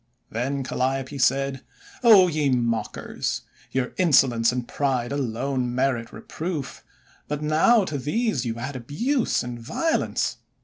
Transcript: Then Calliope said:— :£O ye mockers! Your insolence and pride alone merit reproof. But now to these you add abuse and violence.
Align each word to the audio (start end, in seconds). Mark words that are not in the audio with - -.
Then 0.31 0.63
Calliope 0.63 1.19
said:— 1.19 1.61
:£O 2.03 2.33
ye 2.33 2.49
mockers! 2.49 3.41
Your 3.69 3.91
insolence 3.97 4.51
and 4.51 4.67
pride 4.67 5.11
alone 5.11 5.75
merit 5.75 6.11
reproof. 6.11 6.83
But 7.27 7.43
now 7.43 7.83
to 7.85 7.99
these 7.99 8.43
you 8.43 8.57
add 8.57 8.75
abuse 8.75 9.43
and 9.43 9.59
violence. 9.59 10.37